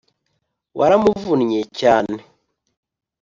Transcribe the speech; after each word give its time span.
waramuvunnye 0.77 1.59
cyane 1.79 2.19